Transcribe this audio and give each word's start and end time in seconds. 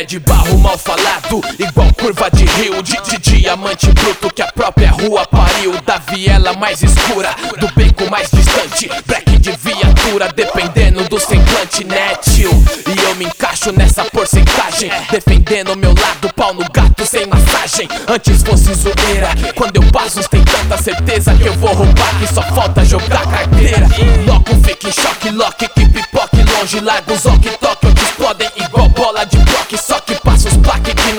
pé 0.00 0.04
de 0.04 0.18
barro 0.20 0.58
mal 0.58 0.78
falado, 0.78 1.42
igual 1.58 1.92
curva 1.94 2.30
de 2.30 2.44
rio 2.44 2.82
de, 2.82 2.96
de 3.02 3.18
diamante 3.18 3.90
bruto 3.92 4.32
que 4.32 4.40
a 4.40 4.50
própria 4.52 4.90
rua 4.90 5.26
pariu. 5.26 5.78
Da 5.82 5.98
viela 5.98 6.52
mais 6.54 6.82
escura, 6.82 7.34
do 7.58 7.68
beco 7.74 8.08
mais 8.10 8.30
distante, 8.30 8.88
black 9.06 9.38
de 9.38 9.50
viatura, 9.52 10.32
dependendo 10.34 11.06
do 11.08 11.18
semblante, 11.18 11.84
né, 11.84 12.14
tio? 12.16 12.50
E 12.86 13.04
eu 13.04 13.14
me 13.16 13.24
encaixo 13.24 13.72
nessa 13.72 14.04
porcentagem, 14.04 14.90
defendendo 15.10 15.76
meu 15.76 15.94
lado, 15.94 16.32
pau 16.34 16.54
no 16.54 16.64
gato 16.70 17.04
sem 17.04 17.26
massagem. 17.26 17.88
Antes 18.08 18.42
fosse 18.42 18.72
zoeira, 18.74 19.28
quando 19.54 19.76
eu 19.76 19.90
passo, 19.90 20.26
tem 20.28 20.42
tanta 20.44 20.76
certeza 20.78 21.34
que 21.34 21.46
eu 21.46 21.54
vou 21.54 21.74
roubar 21.74 22.18
que 22.18 22.32
só 22.32 22.42
falta 22.42 22.84
jogar 22.84 23.26
carteira. 23.26 23.86
Loco 24.26 24.54
fica 24.62 24.88
em 24.88 24.92
choque, 24.92 25.30
lock, 25.30 25.68
que 25.68 25.88
pipoque 25.88 26.42
longe, 26.52 26.80
larga 26.80 27.12
os 27.12 27.26
ok, 27.26 27.50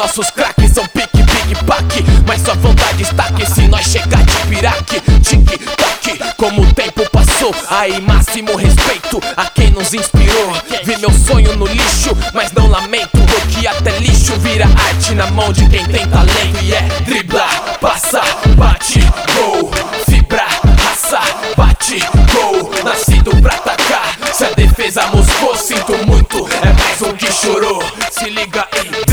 nossos 0.02 0.32
craques 0.32 0.72
são 0.72 0.84
pique, 0.88 1.22
big 1.22 1.64
pack. 1.64 2.04
Mas 2.26 2.42
sua 2.42 2.56
vontade 2.56 3.04
está 3.04 3.32
que 3.34 3.46
se 3.46 3.68
nós 3.68 3.86
chegar 3.86 4.24
de 4.24 4.36
piraque, 4.48 5.00
tique, 5.22 5.60
toque, 5.78 6.18
como 6.38 6.64
o 6.64 6.74
tempo 6.74 7.08
passou. 7.12 7.54
Aí 7.70 8.02
máximo 8.02 8.56
respeito 8.56 9.22
a 9.38 9.46
quem 9.46 9.70
nos 9.70 9.94
inspirou. 9.94 10.54
Vi 10.84 10.98
meu 10.98 11.12
sonho 11.12 11.56
no 11.56 11.68
lixo, 11.68 12.18
mas 12.34 12.52
não 12.52 12.68
lamento. 12.68 13.12
Porque 13.12 13.68
até 13.68 14.00
lixo 14.00 14.34
vira 14.40 14.66
arte 14.66 15.14
na 15.14 15.28
mão 15.28 15.54
de 15.54 15.70
quem 15.70 15.86
tem 15.86 16.08
talento. 16.08 16.64
E 16.64 16.74
é 16.74 16.82
driblar, 17.06 17.78
passa, 17.80 18.22
bate, 18.58 19.02
gol, 19.36 19.72
fibra, 20.10 20.48
raça, 20.84 21.22
bate, 21.56 22.00
gol. 22.34 22.72
Nascido 22.84 23.40
pra 23.40 23.54
atacar, 23.54 24.18
se 24.34 24.46
a 24.46 24.50
defesa 24.50 25.06
moscou, 25.14 25.56
sinto 25.56 25.94
muito. 26.08 26.50
É 26.64 26.74
mais 26.74 27.02
um 27.04 27.16
que 27.16 27.32
chorou. 27.32 27.84
Se 28.12 28.30
liga 28.30 28.68
aí, 28.72 29.11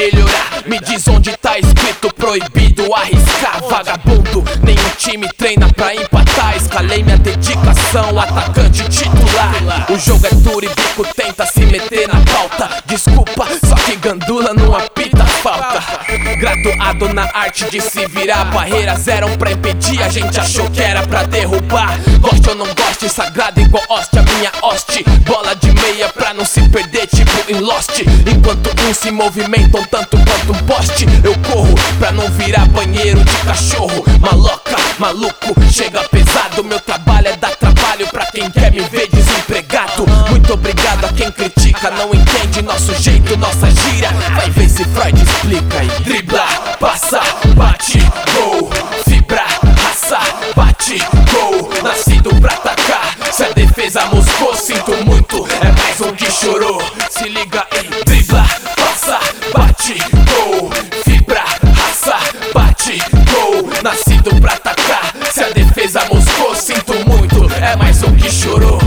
melhorar. 0.00 0.62
Me 0.66 0.78
diz 0.80 1.06
onde 1.08 1.36
tá 1.36 1.58
escrito 1.58 2.12
proibido 2.14 2.94
arriscar. 2.94 3.60
Vagabundo, 3.68 4.42
nenhum 4.62 4.90
time 4.96 5.28
treina 5.36 5.70
pra 5.74 5.94
empatar. 5.94 6.56
Escalei 6.56 7.02
minha 7.02 7.18
dedicação, 7.18 8.18
atacante 8.18 8.88
titular. 8.88 9.86
O 9.90 9.98
jogo 9.98 10.26
é 10.26 10.34
duro 10.36 10.64
e 10.64 10.68
bico 10.68 11.06
tenta 11.14 11.44
se 11.44 11.66
meter 11.66 12.08
na 12.08 12.20
pauta. 12.32 12.70
Desculpa, 12.86 13.46
só 13.64 13.74
que 13.74 13.96
gandula 13.96 14.54
não 14.54 14.74
apita 14.74 15.24
falta. 15.24 15.82
Graduado 16.38 17.12
na 17.12 17.28
arte 17.34 17.68
de 17.70 17.80
se 17.80 18.06
virar, 18.06 18.44
barreiras 18.46 19.06
eram 19.06 19.36
pra 19.36 19.52
impedir. 19.52 20.02
A 20.02 20.08
gente 20.08 20.40
achou 20.40 20.70
que 20.70 20.80
era 20.80 21.06
pra 21.06 21.24
derrubar. 21.24 21.98
Goste 22.20 22.48
ou 22.48 22.54
não 22.54 22.66
goste, 22.66 23.08
sagrado 23.08 23.60
igual 23.60 23.84
hóstia, 23.88 24.22
minha 24.22 24.52
hoste. 24.62 24.69
Em 27.50 27.60
Lost. 27.60 28.00
Enquanto 28.26 28.70
uns 28.88 28.98
se 28.98 29.10
movimentam 29.10 29.84
tanto 29.84 30.16
quanto 30.16 30.52
um 30.52 30.66
poste, 30.66 31.06
eu 31.24 31.36
corro 31.50 31.74
pra 31.98 32.12
não 32.12 32.28
virar 32.30 32.66
banheiro 32.66 33.22
de 33.24 33.36
cachorro. 33.38 34.04
Maloca, 34.20 34.76
maluco, 34.98 35.54
chega 35.70 36.00
pesado. 36.08 36.62
Meu 36.62 36.78
trabalho 36.80 37.28
é 37.28 37.36
dar 37.36 37.54
trabalho 37.56 38.06
pra 38.08 38.26
quem 38.26 38.50
quer 38.50 38.70
me 38.70 38.80
ver 38.80 39.08
desempregado. 39.08 40.06
Muito 40.30 40.52
obrigado 40.54 41.06
a 41.06 41.12
quem 41.12 41.30
critica, 41.32 41.90
não 41.90 42.14
entende 42.14 42.62
nosso 42.62 42.94
jeito, 43.02 43.36
nossa 43.36 43.70
gíria. 43.70 44.10
Vai 44.34 44.48
ver 44.50 44.68
se 44.68 44.84
Freud 44.84 45.20
explica 45.20 45.80
aí. 45.80 45.88
Dribla, 46.04 46.46
passa, 46.78 47.20
bate, 47.56 47.98
gol, 48.34 48.70
fibra, 49.08 49.44
raça, 49.82 50.20
bate, 50.54 50.98
gol. 51.32 51.70
Nascido 51.82 52.30
pra 52.40 52.52
atacar, 52.52 53.16
se 53.32 53.44
a 53.44 53.50
defesa 53.50 54.06
moscou, 54.06 54.54
sinto 54.54 54.92
muito. 55.04 55.48
É 55.60 55.72
mais 55.72 56.00
um 56.00 56.12
que 56.14 56.30
chorou. 56.30 56.80
Se 57.20 57.28
liga 57.28 57.66
aí, 57.70 57.86
dribla, 58.06 58.46
passa, 58.78 59.20
bate, 59.52 59.94
gol, 60.24 60.70
fibra, 61.04 61.44
raça, 61.76 62.16
bate, 62.54 62.98
gol. 63.30 63.68
Nascido 63.82 64.40
pra 64.40 64.54
atacar, 64.54 65.14
se 65.30 65.42
a 65.44 65.50
defesa 65.50 66.00
moscou, 66.06 66.54
sinto 66.54 66.94
muito. 67.06 67.44
É 67.62 67.76
mais 67.76 68.02
um 68.04 68.16
que 68.16 68.30
chorou. 68.32 68.78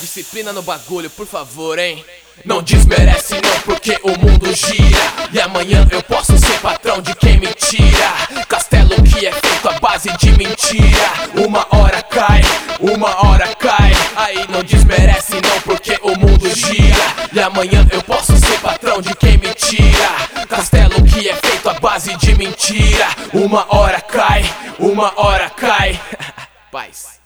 Disciplina 0.00 0.52
no 0.52 0.62
bagulho, 0.62 1.10
por 1.10 1.26
favor, 1.26 1.76
hein? 1.76 2.04
Não 2.44 2.62
desmerece 2.62 3.34
não, 3.34 3.60
porque 3.64 3.98
o 4.02 4.10
mundo 4.18 4.54
gira 4.54 5.00
E 5.32 5.40
amanhã 5.40 5.88
eu 5.90 6.02
posso 6.02 6.36
ser 6.38 6.60
patrão 6.60 7.00
de 7.00 7.14
quem 7.14 7.38
me 7.40 7.46
tira 7.54 8.44
Castelo 8.46 9.02
que 9.02 9.26
é 9.26 9.32
feito 9.32 9.68
à 9.68 9.78
base 9.80 10.10
de 10.18 10.32
mentira 10.32 11.12
Uma 11.34 11.66
hora 11.70 12.02
cai, 12.02 12.42
uma 12.78 13.26
hora 13.26 13.54
cai 13.54 13.90
Aí 14.16 14.46
não 14.50 14.62
desmerece 14.62 15.32
não, 15.32 15.60
porque 15.62 15.98
o 16.02 16.10
mundo 16.10 16.25
gira 16.56 17.14
E 17.32 17.40
amanhã 17.40 17.86
eu 17.92 18.02
posso 18.02 18.36
ser 18.36 18.58
patrão 18.60 19.00
de 19.00 19.14
quem 19.14 19.36
me 19.36 19.52
tira. 19.54 20.46
Castelo 20.48 21.02
que 21.04 21.28
é 21.28 21.34
feito 21.34 21.68
à 21.68 21.74
base 21.74 22.16
de 22.16 22.34
mentira. 22.34 23.06
Uma 23.34 23.66
hora 23.74 24.00
cai, 24.00 24.42
uma 24.78 25.12
hora 25.16 25.50
cai. 25.50 26.00
Paz 26.72 27.16